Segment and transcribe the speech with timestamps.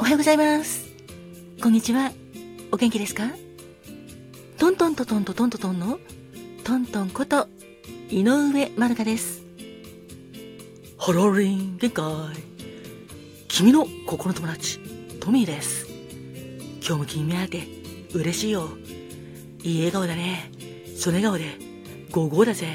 [0.00, 0.86] おはようございます。
[1.60, 2.12] こんにちは。
[2.70, 3.24] お元気ですか？
[4.56, 5.98] トントントントントントントンの
[6.62, 7.48] トントンこと
[8.08, 9.42] 井上まるかです。
[10.98, 12.04] ハローリン限界。
[13.48, 14.78] 君の心の友達、
[15.18, 15.88] トミーです。
[16.80, 17.66] 今日も君目当て、
[18.14, 18.68] 嬉しいよ。
[19.64, 20.52] いい笑顔だね。
[20.96, 21.58] その笑顔で、
[22.12, 22.68] ゴーゴーだぜ。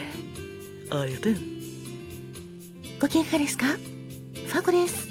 [0.91, 1.35] ありがとう。
[2.99, 3.67] ご機嫌いかがですか？
[3.67, 5.07] ファーコです。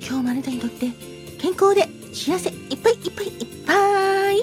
[0.00, 0.88] 今日もあなたにとって
[1.40, 3.32] 健康で幸せいっぱいいっぱいいっ
[3.66, 3.72] ぱ
[4.32, 4.40] い。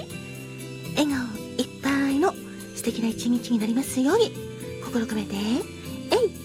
[0.96, 2.32] 笑顔いっぱいの
[2.74, 4.32] 素敵な一日になりますように。
[4.84, 5.36] 心込めて。
[5.36, 5.42] えい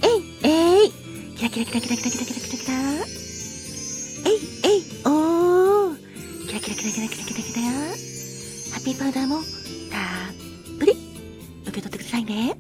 [0.03, 0.91] えいえい。
[1.35, 2.73] キラキラキラキラキラキラキラキラキラ
[4.25, 5.97] えいえいおー。
[6.47, 7.61] キラキラキラキラキラキラキラ。
[7.63, 9.45] ハッピーパウダーもたっ
[10.77, 10.91] ぷり。
[11.63, 12.55] 受け取ってくださいね。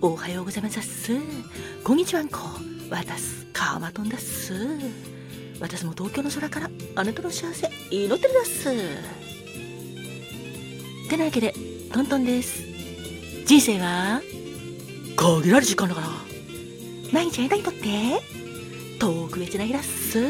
[0.00, 1.12] おはようございます。
[1.84, 2.38] こんにちはんこ
[2.90, 4.52] わたすカーマトンだっす。
[5.60, 8.70] 私も東京の空からあなたの幸せ祈ってるだっす。
[11.08, 11.54] てなわけで
[11.92, 12.62] トントンです。
[13.46, 14.20] 人生は
[15.16, 16.08] 限られる時間だから。
[17.12, 18.22] 毎日あなたにとって
[18.98, 20.20] 特別な日だっす。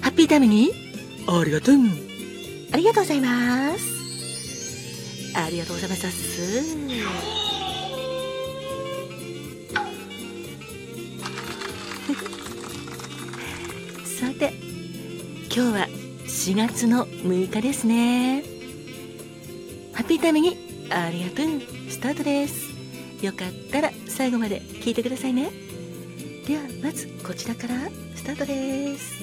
[0.00, 0.72] ハッピータイムに。
[1.26, 1.76] ありがとう。
[2.72, 3.96] ありがとうございます。
[5.36, 7.45] ありがとうございます
[14.18, 14.54] さて
[15.54, 15.88] 今日は
[16.26, 18.42] 4月の6日ですね。
[19.92, 20.56] ハッピータイムに
[20.88, 21.46] ありがとう。
[21.90, 22.72] スタートです。
[23.22, 25.50] よかったら最後まで聞いてくださいね。
[26.46, 27.74] ではまずこちらから
[28.14, 29.22] スタートです。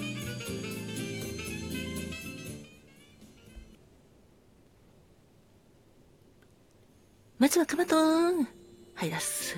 [7.39, 7.97] まずはカマト
[8.29, 8.47] ン。
[8.93, 9.55] はいだっす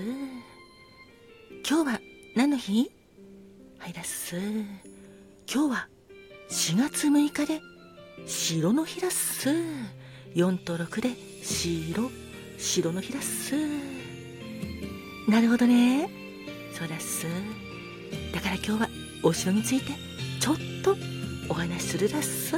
[1.70, 2.00] 今日は
[2.38, 2.90] 何の日？
[3.80, 4.38] はいだっす
[5.52, 5.88] 今日は
[6.50, 7.62] 4月6日で
[8.26, 9.50] 白の日だっす。
[10.34, 11.10] 4と6で
[11.44, 12.10] 白。
[12.58, 13.56] 白の日だっす。
[15.30, 16.10] なるほどね。
[16.74, 17.26] そうだっす。
[18.34, 18.90] だから今日は
[19.24, 19.94] お城について
[20.40, 20.96] ちょっと
[21.48, 22.56] お話しするだっす。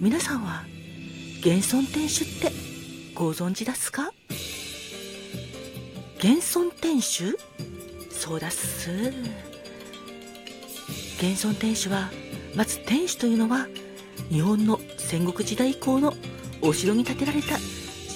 [0.00, 0.64] 皆さんは
[1.40, 2.52] 現存天守って
[3.14, 4.12] ご存知だっすか？
[6.18, 7.38] 現存天守？
[8.10, 9.12] そうだっす。
[11.20, 12.10] 現存天守は
[12.54, 13.68] まず天守というのは
[14.30, 16.14] 日本の戦国時代以降の
[16.62, 17.58] お城に建てられた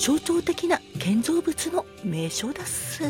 [0.01, 3.03] 象徴的な建造物の名称だっす。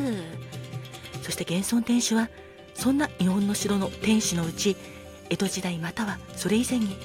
[1.22, 2.28] そして現存天守は
[2.75, 4.77] そんな日本の城の天守のうち
[5.31, 6.97] 江戸時代またはそれ以前に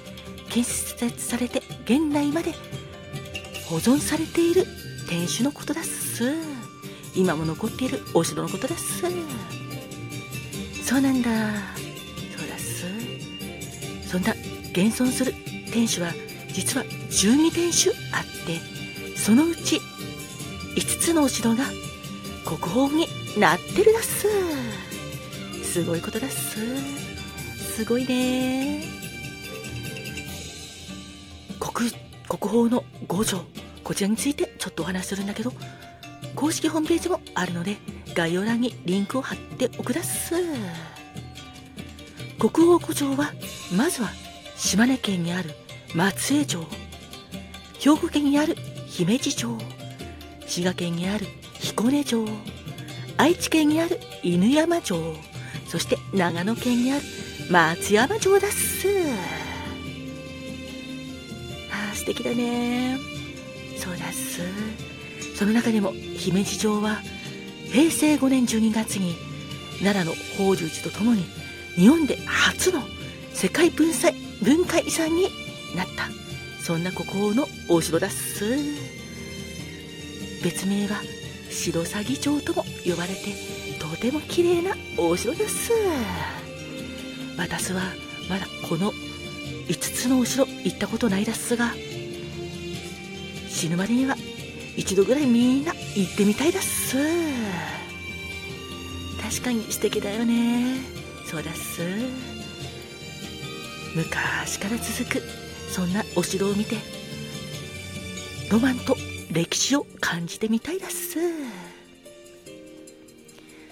[0.50, 2.54] 建設されて現代まで
[3.68, 4.66] 保存されている
[5.08, 6.34] 天守のことだっす。
[7.16, 9.04] 今も残っているお城のことだっす。
[10.84, 11.79] そうなんだ。
[14.10, 14.32] そんな
[14.72, 15.36] 現存する
[15.72, 16.14] 天守は
[16.52, 18.60] 実は12天守あって
[19.16, 19.80] そのうち
[20.76, 21.66] 5つのお城が
[22.44, 23.06] 国宝に
[23.40, 24.28] なってるだっす。
[25.64, 26.58] すごいことだっす。
[27.76, 28.84] すごいね。
[31.60, 31.92] 国
[32.28, 33.44] 国宝の5条
[33.84, 35.54] こちらについてちょっとお話するんだけど
[36.36, 37.78] 公式ホームページもあるので
[38.16, 40.34] 概要欄にリンクを貼っておくだっす。
[42.40, 43.32] 国宝古城は
[43.72, 44.10] まずは
[44.56, 45.52] 島根県にある
[45.94, 46.66] 松江城
[47.80, 48.56] 兵庫県にある
[48.88, 49.58] 姫路城
[50.48, 51.26] 滋賀県にある
[51.60, 52.26] 彦根城
[53.18, 54.98] 愛知県にある犬山城
[55.68, 57.04] そして長野県にある
[57.50, 58.88] 松山城だっす。
[61.72, 62.98] あ素敵だね。
[63.78, 64.42] そうだっす。
[65.36, 66.98] その中でも姫路城は
[67.72, 69.16] 平成5年12月に
[69.84, 71.24] 奈良の法隆寺とともに
[71.76, 72.82] 日本で初の
[73.40, 74.12] 世界文化
[74.44, 75.30] 文化遺産に
[75.74, 76.10] なった。
[76.62, 78.44] そんな国宝のお城だっす。
[80.44, 81.02] 別名は
[81.50, 83.34] 白鷺城とも呼ばれて
[83.80, 85.72] とても綺麗なお城です。
[87.38, 87.82] 私は
[88.30, 88.92] まだこの
[89.70, 91.72] 5つのお城行ったことないですが
[93.48, 94.18] 死ぬまでには
[94.76, 96.98] 一度ぐらいみんな行ってみたいです。
[99.22, 100.82] 確かに素敵だよね。
[101.26, 102.39] そうだっす。
[103.96, 105.22] 昔から続く
[105.70, 106.76] そんなお城を見て
[108.52, 108.96] ロマンと
[109.32, 111.20] 歴史を感じてみたいです。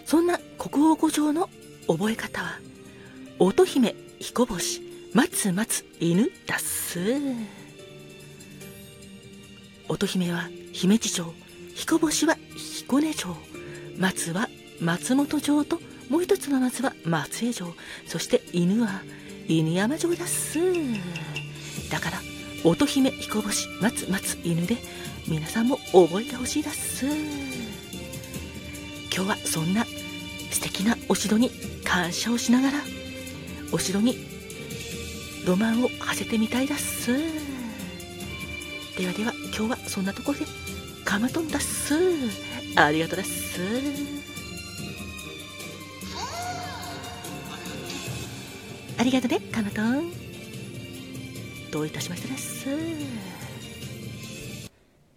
[0.06, 1.50] そんな国王五条の
[1.88, 2.60] 覚え方は
[3.40, 4.82] 乙姫彦星
[5.14, 7.00] 松松犬だす。
[9.90, 11.34] 乙姫は姫路城
[11.76, 13.36] 彦星は彦根城
[13.98, 14.48] 松は
[14.80, 15.80] 松本城と
[16.10, 17.74] もう一つの松は松江城
[18.06, 19.02] そして犬は
[19.48, 20.60] 犬山城だっす。
[21.90, 22.22] だから
[22.64, 24.78] 乙姫彦星松松犬で
[25.28, 27.06] 皆さんも覚えてほしいだっす。
[29.16, 29.86] 今日はそんな
[30.52, 31.50] 素敵なお城に
[31.84, 32.80] 感謝をしながら
[33.72, 34.18] お城に
[35.46, 37.18] ロマンを馳せてみたいだっす。
[38.98, 40.46] ではでは今日はそんなところで
[41.06, 41.96] カマトンだっす。
[42.76, 43.62] ありがとうだっす。
[49.08, 50.12] りがとうねカマトン
[51.72, 52.68] どういたしましてです。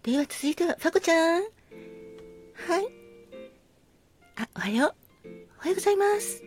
[0.03, 1.41] では続いてはファコちゃん。
[1.41, 1.49] はい。
[4.37, 4.95] あおはよう。
[5.59, 6.41] おはようございます。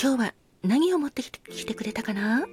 [0.00, 2.40] 今日は何を持ってきてくれたかな？
[2.40, 2.46] は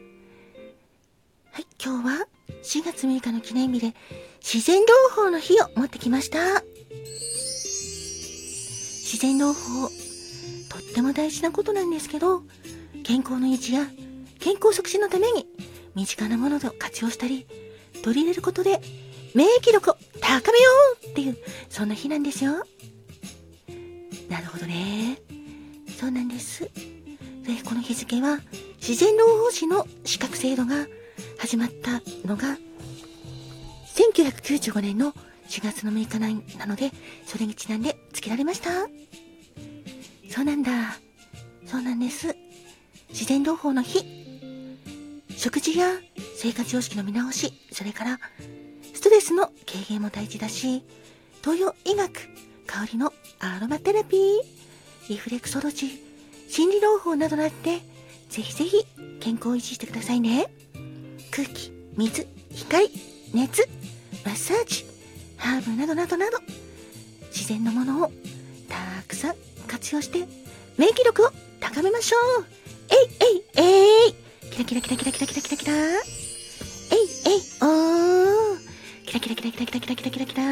[1.60, 2.28] い今日は
[2.64, 3.94] 4月6日の記念日で
[4.42, 4.86] 自然療
[5.16, 6.64] 法の日を持ってきました。
[9.04, 9.88] 自然療法
[10.70, 12.42] とっても大事なことなんですけど
[13.10, 13.88] 健康の維持や
[14.40, 15.48] 健康促進のために
[15.96, 17.48] 身近なものを活用したり
[18.04, 18.80] 取り入れることで
[19.34, 20.70] 免疫力を高めよ
[21.06, 21.38] うっていう
[21.70, 22.52] そんな日なんですよ。
[24.30, 25.18] なるほどね。
[26.00, 26.66] そうなんです。
[26.66, 26.70] で
[27.66, 28.42] この日付は
[28.78, 30.86] 自然療法士の資格制度が
[31.40, 32.60] 始まったのが
[33.96, 35.14] 1995年の
[35.48, 36.92] 4月の6日なので
[37.26, 38.70] それにちなんで付けられました。
[40.30, 41.00] そうなんだ。
[41.66, 42.49] そうなんです。
[43.10, 44.20] 自然療法の日。
[45.40, 45.94] 食事や
[46.36, 48.20] 生活様式の見直しそれから
[48.94, 50.84] ストレスの軽減も大事だし
[51.42, 52.12] 東洋医学
[52.68, 54.20] 香りのアロマテラピー
[55.08, 55.90] リフレクソロジー
[56.50, 57.78] 心理療法などがあって
[58.30, 58.86] ぜひぜひ
[59.22, 60.48] 健康を維持してくださいね。
[61.32, 62.90] 空気水光
[63.34, 63.70] 熱
[64.26, 64.86] マッサージ
[65.38, 66.38] ハーブなどなどなど
[67.28, 68.12] 自然のものを
[68.68, 68.76] た
[69.08, 69.36] くさん
[69.68, 70.28] 活用して
[70.78, 71.32] 免疫力を
[71.62, 72.59] 高めましょう。
[72.92, 74.14] えいえいえい
[74.52, 75.74] キラキラキラキラキラキラキラキラ。
[75.74, 78.60] えいえいおー。
[79.06, 80.44] キラキラキラキラキラキラキラキラキラ。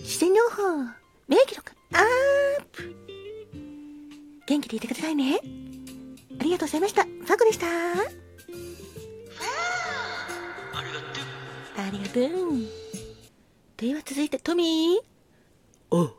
[0.00, 0.62] 自然療法
[1.28, 2.96] 免疫力アップ。
[4.46, 5.40] 元気でいてくださいね。
[6.40, 7.04] ありがとうございました。
[7.04, 7.66] ファコでした。
[11.76, 12.24] ありがとう。
[13.76, 15.04] では続いてトミー。
[15.90, 16.17] おう。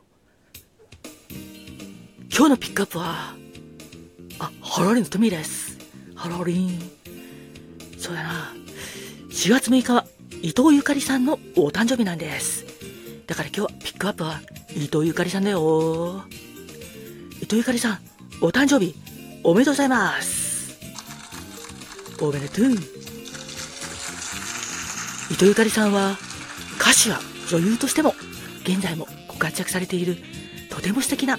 [2.32, 3.34] 今日のピックアップは、
[4.38, 5.78] あ、ハロリンのトミーです。
[6.14, 6.78] ハロリン。
[7.98, 8.52] そうだな。
[9.30, 10.06] 4月6日は
[10.40, 12.64] 伊藤ゆかりさんのお誕生日なんです。
[13.26, 14.40] だから今日はピックアップは
[14.74, 16.24] 伊藤ゆかりさんだよ。
[17.42, 17.98] 伊藤ゆかりさん、
[18.40, 18.94] お誕生日
[19.42, 20.78] おめでとうございます。
[22.20, 22.66] おめでとう。
[22.66, 22.76] 伊
[25.34, 26.16] 藤ゆかりさんは
[26.80, 27.18] 歌手や
[27.48, 28.14] 女優としても
[28.62, 30.16] 現在もご活躍されている
[30.70, 31.38] とても素敵な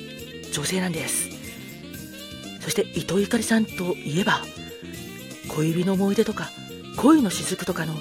[0.52, 1.30] 女性なんです。
[2.62, 4.42] そして伊藤ゆかりさんといえば
[5.50, 6.50] 小指の思い出とか
[6.98, 7.94] 恋の雫とかの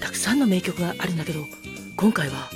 [0.00, 1.40] たくさんの名曲があるんだけど
[1.96, 2.50] 今回は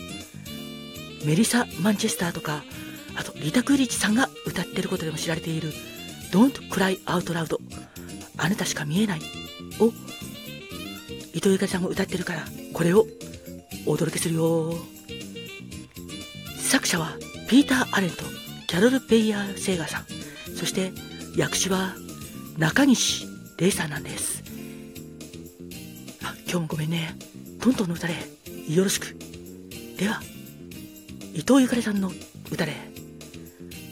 [1.24, 2.64] メリサ・マンチェスターとか
[3.16, 5.72] あとリタ・クーリッチさんが歌ってることでも知られている
[6.32, 7.56] Don't Cry Out Loud
[8.36, 9.20] あなたしか見えない
[9.80, 9.92] を
[11.34, 13.06] 伊藤ゆかりさんも歌ってるからこれを
[13.86, 14.74] お届けするよ。
[16.58, 17.16] 作者は
[17.48, 18.37] ピーター・アレンと
[18.68, 20.04] キャロル・ペイヤー・セーガーさん。
[20.54, 20.92] そして
[21.34, 21.94] 役師は
[22.58, 24.44] 中西玲さんなんです。
[26.22, 27.16] あ今日もごめんね。
[27.60, 28.14] トントンの歌で
[28.68, 29.16] よろしく。
[29.96, 30.20] では
[31.32, 32.12] 伊藤ゆかりさんの
[32.52, 32.74] 歌で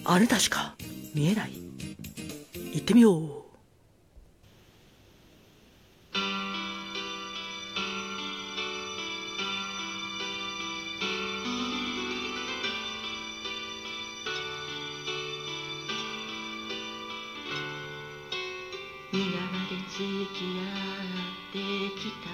[0.04, 0.76] あなたしか
[1.14, 1.52] 見えない。
[2.74, 3.45] 行ってみよう。
[19.16, 20.04] 今まで付
[20.34, 21.56] き合って
[21.98, 22.28] きた。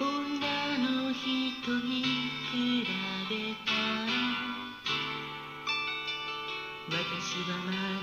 [0.00, 1.22] 女の人
[1.78, 2.02] に
[2.50, 2.52] 比
[3.30, 3.70] べた。
[6.90, 7.93] 私はまだ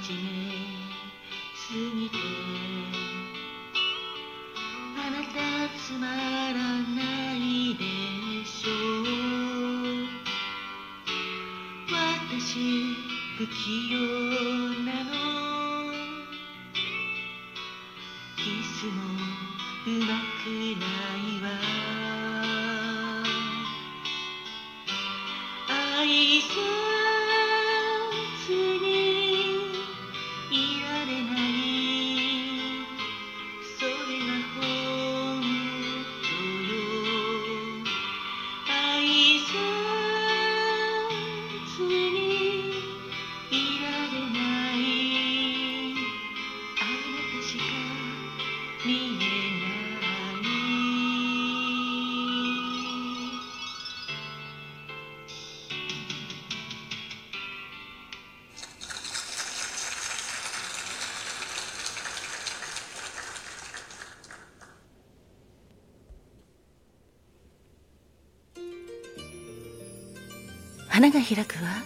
[70.90, 71.84] 花が開くは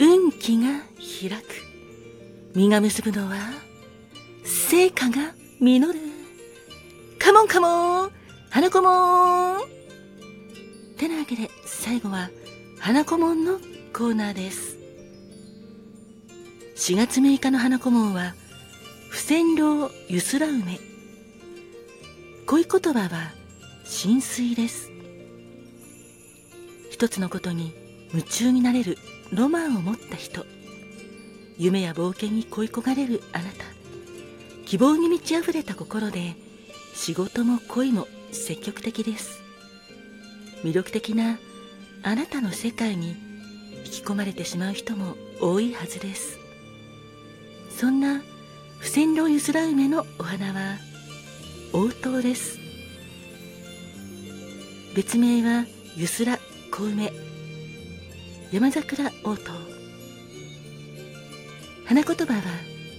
[0.00, 1.70] 運気が開く。
[2.56, 3.36] 実が結ぶのは
[4.44, 6.00] 成果が実る。
[7.18, 8.10] カモンカモン。
[8.48, 9.58] 花子もん。
[10.96, 12.30] てなわけで最後は
[12.78, 13.58] 花子門の
[13.92, 14.78] コーナーです。
[16.76, 18.34] 4月6日の花子門は
[19.10, 20.80] 不戦量ゆすら梅。
[22.46, 23.32] 恋言葉は
[23.84, 24.90] 浸水です。
[26.90, 27.74] 一つのことに
[28.14, 28.96] 夢中になれる
[29.30, 30.46] ロマンを持った人。
[31.58, 33.79] 夢や冒険に恋焦がれるあなた。
[34.70, 36.36] 希望に満ち溢れた心で
[36.94, 39.42] 仕事も恋も積極的です。
[40.62, 41.40] 魅力的な
[42.04, 43.16] あなたの世界に
[43.84, 46.38] 引き込まれてしまう人も多いはずです。
[47.76, 48.22] そんな
[48.78, 50.76] 不戦老ゆすら梅のお花は
[51.72, 52.56] 応答です。
[54.94, 55.64] 別名は
[55.96, 56.38] ゆすら
[56.70, 57.12] 小梅
[58.52, 59.50] 山桜応答。
[61.86, 62.40] 花言葉は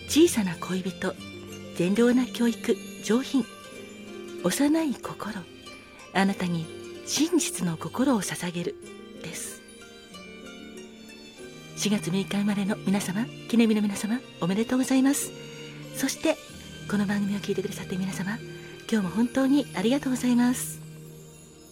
[0.10, 1.31] 小さな恋人。
[1.76, 3.46] 善良な教育上品。
[4.44, 5.34] 幼い心。
[6.14, 6.66] あなたに
[7.06, 8.76] 真実の心を捧げる
[9.24, 9.62] です。
[11.78, 15.32] 4月6日生まれの皆様記念日の皆様おめでとうございます。
[15.96, 16.38] そして
[16.90, 18.38] この番組を聞いてくださって皆様
[18.92, 20.81] 今日も本当にありがとうございます。